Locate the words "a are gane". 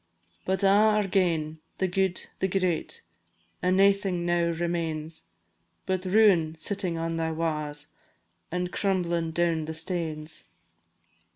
0.63-1.59